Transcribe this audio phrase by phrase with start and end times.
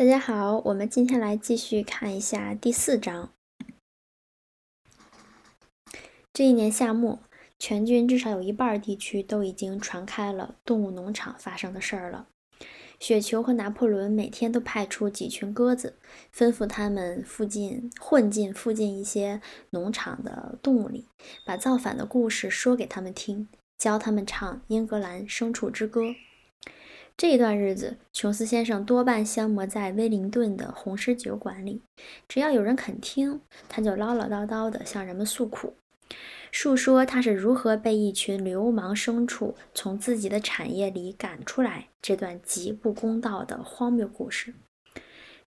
[0.00, 3.34] 大家好，我们今天来继续看一下第四章。
[6.32, 7.20] 这一年夏末，
[7.58, 12.28] 全军至少有一半地区都已经传开了动物农场发生的事儿了。
[12.98, 15.98] 雪球和拿破仑每天都派出几群鸽子，
[16.34, 21.08] 吩咐他们附近混进附近一些农场的动物里，
[21.44, 26.04] 把造反的故事说给他们听，教他们唱《英格兰牲畜之歌》。
[27.20, 31.82] 这段日子，琼斯先生多半消磨在威灵顿的红狮酒馆里。
[32.26, 35.74] 只要有人肯听，他就唠唠叨叨地向人们诉苦，
[36.50, 44.54] 述说他是如何被一群流氓牲畜从自己的产业里赶出来这段极不公道的荒谬故事。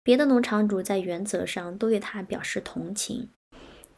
[0.02, 3.30] 别的农场主在原则上都对他表示同情，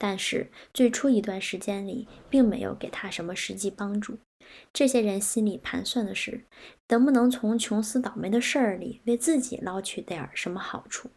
[0.07, 4.19] 但是最初一段时间里，并没有给他什么实际帮助。
[4.71, 6.45] 这些人心里盘算的是，
[6.89, 11.09] 能不能从琼斯倒霉的事儿里为自己捞取点什么好处。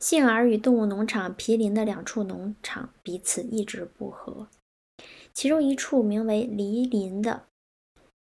[0.00, 4.48] 幸而与动物农场毗邻的两处农场彼此一直不和，
[5.34, 7.44] 其中一处名为黎林的，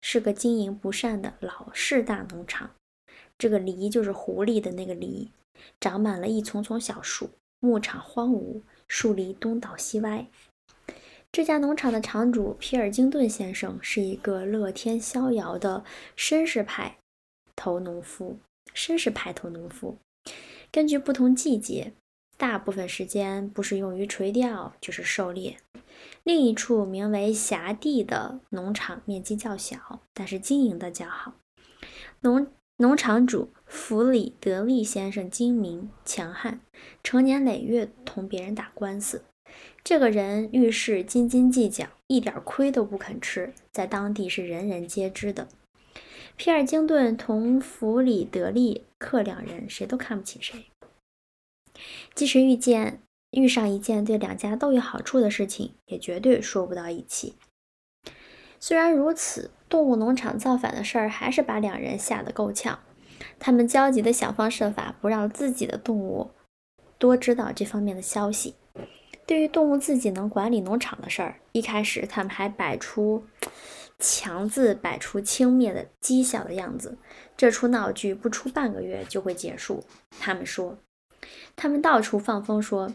[0.00, 2.74] 是个经营不善的老式大农场。
[3.38, 5.30] 这个黎就是狐狸的那个黎，
[5.78, 10.26] 长满了一丛丛小树，牧场荒芜，树篱东倒西歪。
[11.32, 15.84] 这家农场的场主皮尔金顿先生是一个乐天逍遥的
[16.16, 16.98] 绅士派
[17.56, 18.38] 头农夫。
[18.74, 19.98] 绅士派头农夫
[20.72, 21.92] 根据不同季节，
[22.36, 25.58] 大部分时间不是用于垂钓，就是狩猎。
[26.24, 31.34] 另一处名为辖地的农场面积较小，但是经营的较好。
[32.20, 36.58] 农农场主弗里德利先生精明强悍，
[37.04, 39.22] 成年累月同别人打官司。
[39.84, 45.46] 这个人遇事斤斤计较，一点亏都不肯吃，在当地是人人皆知的。
[46.34, 50.66] 皮尔金顿同弗里德利克两人谁都看不起谁，
[52.12, 57.36] 即使遇见遇上一件对两家都有好处的事情，也绝对说不到一起。
[58.58, 62.78] 虽然如此，动物农场造反的事儿还是把两人吓得够呛。
[63.40, 66.30] 他们焦急地想方设法不让自己的动物
[66.96, 68.54] 多知道这方面的消息。
[69.26, 73.24] 对于动物自己能管理农场的事儿，一开始他们还摆出
[73.98, 76.96] 强自摆出轻蔑的讥笑的样子。
[77.36, 79.82] 这出闹剧不出半个月就会结束。
[80.20, 80.78] 他们说，
[81.56, 82.94] 他们到处放风说，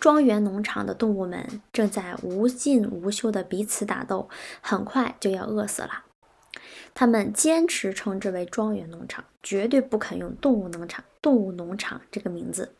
[0.00, 4.28] 庄园农场的动物们正在无尽无休的彼此打斗，
[4.60, 6.04] 很快就要饿死了。
[6.94, 12.74] 他们坚持称之为庄园农场，绝对不肯用动物农场、动物农场这个名字。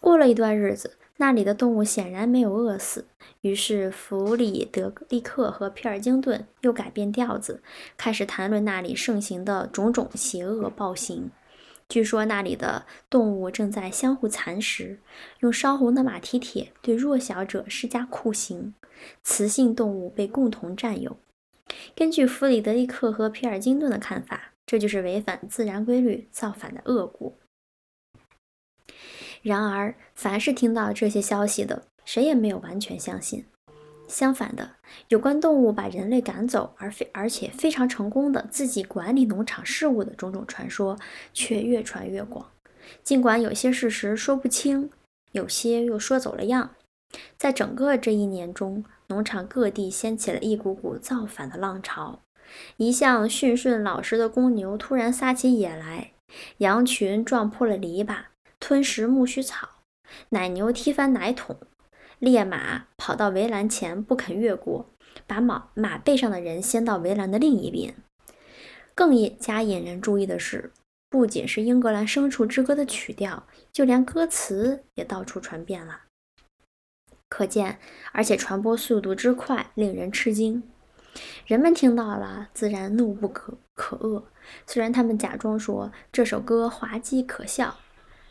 [0.00, 0.96] 过了一段日子。
[1.18, 3.06] 那里的动物显然没有饿死，
[3.40, 7.62] 于是弗里德利克和皮尔金顿又改变调子，
[7.96, 11.30] 开始谈论那里盛行的种种邪恶暴行。
[11.88, 15.00] 据说那里的动物正在相互蚕食，
[15.40, 18.74] 用烧红的马蹄铁对弱小者施加酷刑，
[19.22, 21.16] 雌性动物被共同占有。
[21.94, 27.32] 根据弗里德里克和皮尔金顿的看法，这就是违反自然规律造反的恶果。
[29.42, 33.46] 然而，凡是听到这些消息的，谁也没有完全相信。
[34.08, 34.70] 相反的，
[35.08, 40.98] 有关动物把人类赶走，而非而且非常成功的自己管理农场事务的种种传说，
[41.32, 42.50] 却越传越广。
[43.02, 44.90] 尽管有些事实说不清，
[45.32, 46.70] 有些又说走了样。
[47.36, 52.20] 在整个这一年中，农场各地掀起了一股股造反的浪潮。
[52.76, 56.12] 一向驯顺老实的公牛突然撒起野来，
[56.58, 58.16] 羊群撞破了篱笆。
[58.58, 59.68] 吞食苜蓿草，
[60.30, 61.56] 奶牛踢翻奶桶，
[62.18, 64.90] 烈马跑到围栏前不肯越过，
[65.26, 67.94] 把马马背上的人掀到围栏的另一边。
[68.94, 70.72] 更引加引人注意的是，
[71.10, 76.02] 不仅是《英格兰牲畜之歌》的曲调，就连歌词也到处传遍了。
[77.28, 77.78] 可见，
[78.12, 80.62] 而且传播速度之快，令人吃惊。
[81.44, 84.22] 人们听到了，自然怒不可可遏。
[84.66, 87.76] 虽然他们假装说这首歌滑稽可笑。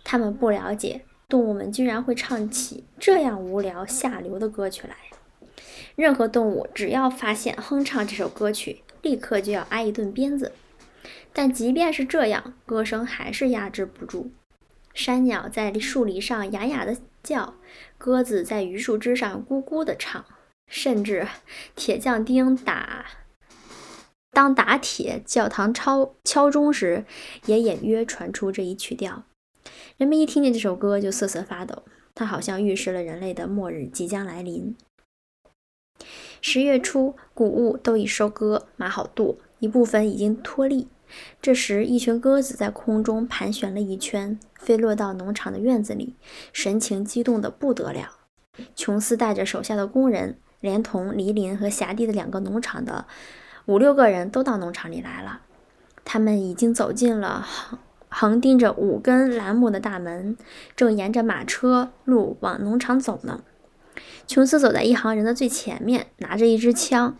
[0.07, 4.95] 他们不了解，动物们居然会唱起这样无聊下流的歌曲来。
[5.95, 10.51] 任何动物只要发现哼唱这首歌曲，立刻就要挨一顿鞭子。
[11.31, 14.31] 但即便是这样，歌声还是压制不住。
[14.93, 17.55] 山鸟在树篱上哑哑地叫，
[17.97, 20.25] 鸽子在榆树枝上咕咕地唱，
[20.67, 21.27] 甚至
[21.75, 23.05] 铁匠丁打
[24.31, 27.05] 当打铁教堂敲敲钟时，
[27.45, 29.23] 也隐约传出这一曲调。
[29.97, 31.83] 人们一听见这首歌就瑟瑟发抖，
[32.13, 34.75] 它好像预示了人类的末日即将来临。
[36.41, 40.87] 十月初，谷物都已收割，码好垛，一部分已经脱粒，
[41.41, 46.15] 这时，一群鸽子在空中盘旋了一圈，飞落到农场的院子里，
[46.51, 48.17] 神情激动得不得了。
[48.75, 53.05] 琼斯带着手下的工人，连同黎林和辖地的两个农场的
[53.65, 55.41] 五六个人都到农场里来了。
[56.03, 57.47] 他们已经走进了
[58.17, 60.37] 横钉着五根栏木的大门，
[60.73, 63.43] 正沿着马车路往农场走呢。
[64.25, 67.17] 琼斯走在一行人的最前面，拿着一支枪，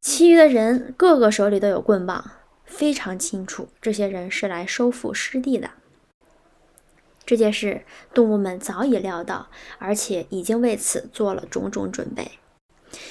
[0.00, 2.32] 其余的人个个手里都有棍棒。
[2.64, 5.70] 非常清楚，这些人是来收复失地的。
[7.24, 9.46] 这件事，动物们早已料到，
[9.78, 12.32] 而且已经为此做了种种准备。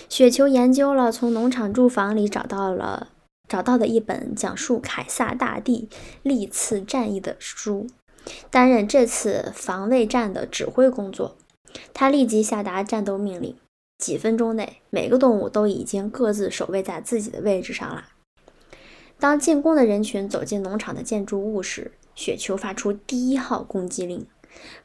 [0.10, 3.07] 雪球研究了从农场住房里找到了
[3.50, 5.90] 找到的一本讲述凯撒大帝
[6.22, 7.88] 历次战役的书，
[8.51, 11.36] 担任这次防卫战的指挥工作。
[11.94, 13.56] 他立即下达战斗命令，
[13.98, 18.06] 几分钟内，每个动物都已经各自守卫在自己的位置上了。
[19.19, 24.25] 当进攻的人群走进农场的建筑物时，雪球发出第一号攻击令。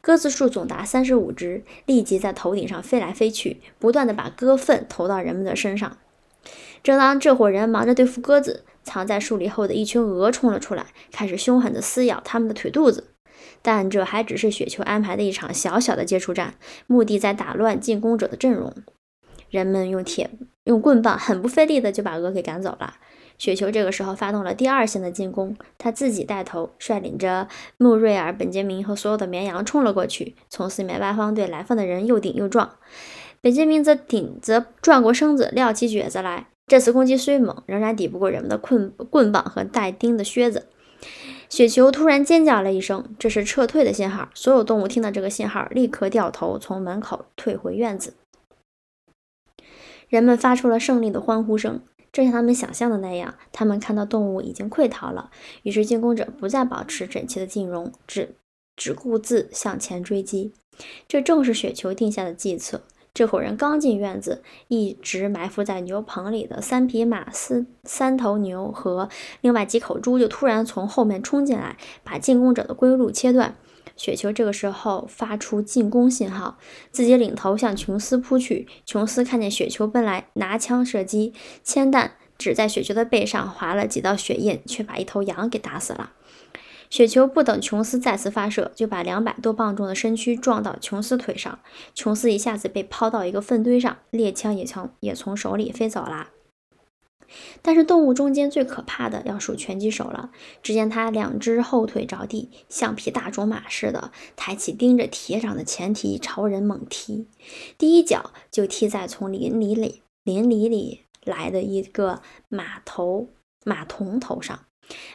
[0.01, 5.97] 鸽子数总达三十五只，立即在头顶上飞来飞去，不断地把鸽粪投到人们的身上。
[6.85, 13.09] 正当这伙人忙着对付鸽子，藏在树林后的一群鹅冲了出来，开始凶狠地撕咬他们的腿肚子。
[13.63, 16.55] 但这还只是雪球安排的一场小小的接触战，
[16.87, 18.75] 目的在打乱进攻者的阵容。
[19.49, 20.29] 人们用铁
[20.65, 22.97] 用棍棒，很不费力的就把鹅给赶走了。
[23.39, 27.49] 雪球这个时候发动了第二线的进攻，他自己带头，率领着
[27.79, 32.77] 穆瑞尔、本杰明和所有的绵羊冲了过去，从四面八方对来犯的人又顶又撞。
[33.41, 36.49] 本杰明则顶则转过身子，撂起蹶子来。
[36.67, 40.67] 这次攻击虽猛，仍然抵不过人们的棍棍棒和带钉的靴子。
[41.51, 44.31] 雪球突然尖叫了一声，这是撤退的信号。
[44.35, 48.15] 所有动物听到这个信号，立刻掉头从门口退回院子。
[50.09, 51.81] 人们发出了胜利的欢呼声。
[52.11, 55.31] 正像他们想象的那样，他们看到动物已经溃逃了，
[55.65, 58.37] 于是进攻者不再保持整齐的阵容，只
[58.77, 60.53] 只顾自向前追击。
[61.09, 62.83] 这正是雪球定下的计策。
[63.15, 69.09] 这伙人刚进院子，一直埋伏在牛棚里的三匹马、三三头牛和
[69.41, 73.55] 另外几口猪就突然从后面冲进来，把进攻者的归路切断。
[73.97, 76.59] 雪球这个时候发出进攻信号，
[76.91, 78.67] 自己领头向琼斯扑去。
[78.85, 81.33] 琼斯看见雪球奔来，拿枪射击，
[81.63, 86.11] 铅弹只在雪球的背上划了几道血印，却把一头羊给打死了。
[86.95, 91.59] 雪球不等琼斯再次发射，就把两百多磅重的身躯撞到琼斯腿上，
[91.93, 96.29] 琼斯一下子被抛到一个粪堆上，猎枪也从也从手里飞走了。
[97.63, 100.31] 但是动物中间最可怕的要数拳击手了。
[100.63, 107.27] 只见他两只后腿着地，像匹大种马似的，抬起钉着铁掌的前蹄朝人猛踢。
[107.77, 113.31] 第一脚就踢在从林里里林里里来的一个马头
[113.65, 114.61] 马童头上，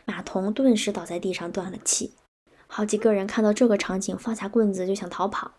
[0.06, 2.14] 马童顿时倒在地上断了气。
[2.68, 5.54] 好几个人看到这个场景，放下棍子就想逃跑。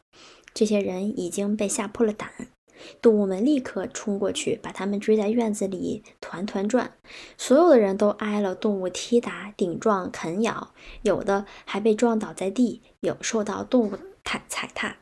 [0.55, 2.31] 这些人已经被吓破了胆。
[3.03, 6.93] 动物们立刻冲过去，把他们追在院子里团团转。
[7.37, 10.73] 所有的人都挨了动物踢打、顶撞、啃咬，
[11.03, 14.97] 有的还被撞倒在地，有受到动物踩踩踏。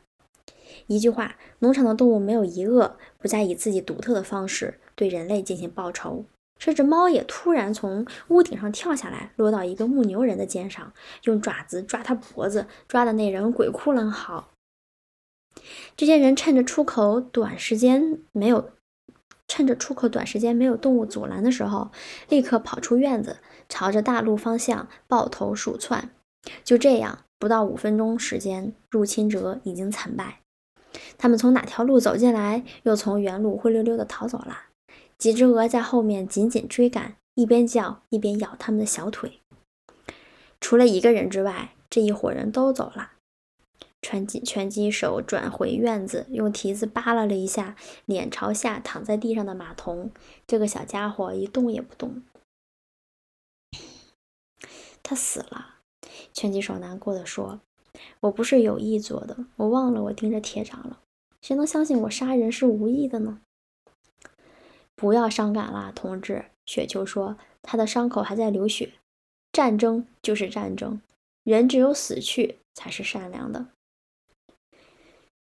[0.88, 6.24] 一句话，农场的动物没有一个不再以自己独特的方式对人类进行报仇。
[6.58, 10.92] 甚至猫也突然从屋顶上跳下来，落到一个牧牛人的肩上，
[11.24, 14.48] 用爪子抓他脖子，抓的那人鬼哭狼嚎。
[15.96, 18.70] 这些人趁着出口短时间没有，
[19.48, 21.90] 趁着出口短时间没有动物阻拦的时候，
[22.28, 26.10] 立刻跑出院子，朝着大路方向抱头鼠窜。
[26.62, 30.40] 就这样，不到五分钟时间，入侵者已经惨败。
[31.18, 34.67] 他们从哪条路走进来，又从原路灰溜溜的逃走了。
[35.18, 39.40] 几只鹅在后面紧紧追赶，一边叫一边咬他们的小腿。
[40.60, 43.12] 除了一个人之外，这一伙人都走了。
[44.00, 50.12] 拳击拳击手转回院子，用蹄子扒拉了一下脸朝下躺在地上的马童。
[50.46, 52.22] 这个小家伙一动也不动。
[55.02, 55.80] 他死了。
[56.32, 57.60] 拳击手难过的说
[58.20, 61.00] ：“我不是有意做的，我忘了我盯着铁掌了。
[61.40, 63.40] 谁能相信我杀人是无意的呢？”
[64.98, 66.46] 不要伤感啦，同志。
[66.66, 68.94] 雪球说：“他的伤口还在流血。
[69.52, 71.00] 战争就是战争，
[71.44, 73.68] 人只有死去才是善良的。”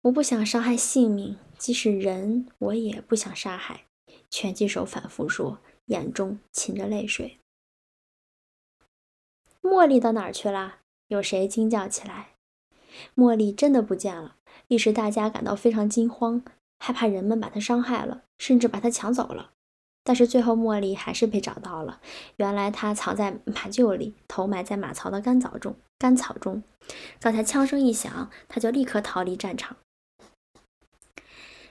[0.03, 3.83] 我不想伤害性命，即使人，我也不想杀害。
[4.29, 7.37] 拳击手反复说，眼中噙着泪水。
[9.61, 10.77] 茉莉到哪儿去了？
[11.09, 12.29] 有谁惊叫起来？
[13.15, 14.37] 茉莉真的不见了。
[14.69, 16.41] 一时大家感到非常惊慌，
[16.83, 19.51] 害怕人们把她伤害了，甚至把她抢走了。
[20.03, 22.01] 但是最后茉莉还是被找到了。
[22.37, 25.75] 原来她藏在马厩里，头埋在马槽的干草中。
[25.99, 26.63] 干草中，
[27.19, 29.77] 刚才枪声一响，她就立刻逃离战场。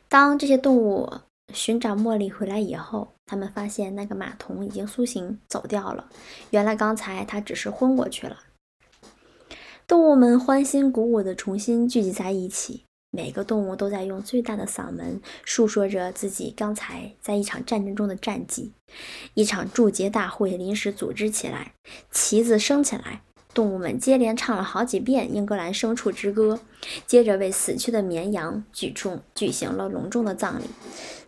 [0.08, 1.12] 当这些动物
[1.52, 6.08] 寻找茉莉回来以后，他们发现那个马童已经苏醒走掉了。
[6.50, 8.38] 原来刚才他只是昏过去了。
[9.88, 12.84] 动物们欢欣鼓舞地重新聚集在一起。
[13.10, 18.72] 每个动物都在用最大的嗓门述说着自己刚才在一场战争中的战绩。
[19.34, 21.74] 一场祝捷大会临时组织起来，
[22.12, 26.60] 旗子升起来，动物们接连唱了好几遍《英格兰牲畜之歌》，
[27.06, 30.64] 接着为死去的绵羊举重举行了隆重的葬礼，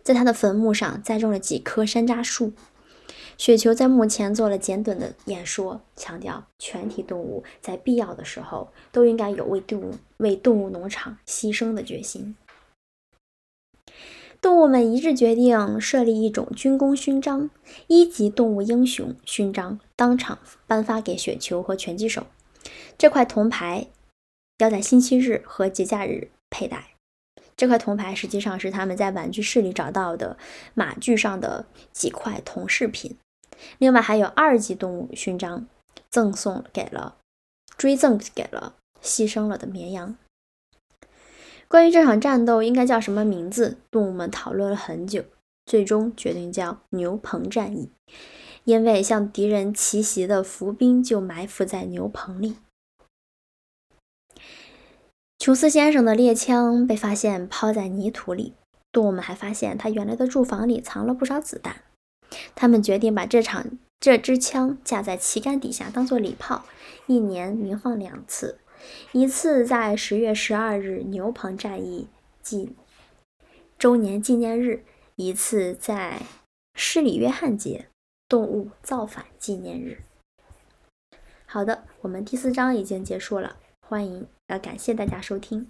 [0.03, 2.53] 在他的坟墓上栽种了几棵山楂树。
[3.37, 12.35] 雪球在幕前做了简短的演说，强调全体动物在必要的时候都应该有为动物、为动物农场牺牲的决心。
[14.41, 17.49] 动物们一致决定设立一种军功勋章——
[17.87, 22.27] 一级动物英雄勋章，当场颁发给雪球和拳击手。
[22.97, 23.87] 这块铜牌
[24.57, 26.92] 要在星期日和节假日佩戴。
[27.55, 30.37] 这块铜牌实际上是他们在玩具室里找到的
[30.73, 33.15] 马具上的几块铜饰品。
[33.77, 35.67] 另外还有二级动物勋章，
[36.09, 37.17] 赠送给了
[37.77, 40.15] 追赠给了牺牲了的绵羊。
[41.67, 45.23] 关于这场战斗应该叫什么名字，动物们讨论了很久，
[45.65, 47.89] 最终决定叫牛棚战役，
[48.63, 52.57] 因为向敌人奇袭的伏兵就埋伏在牛棚里。
[55.43, 58.53] 琼斯先生的猎枪被发现抛在泥土里，
[58.93, 61.81] 动物们还发现他原来的住房里藏了不少子弹。
[62.55, 66.63] 他们决定把这场这支枪架在旗杆底下，当做礼炮，
[67.07, 68.59] 一年鸣放两次，
[69.11, 72.07] 一次在十月十二日牛棚战役
[72.41, 72.73] 纪
[73.77, 74.85] 周年纪念日，
[75.17, 76.21] 一次在
[76.73, 77.87] 施里约翰节
[78.29, 80.03] 动物造反纪念日。
[81.45, 84.25] 好的，我们第四章已经结束了，欢迎
[84.59, 85.67] 感谢大家收听。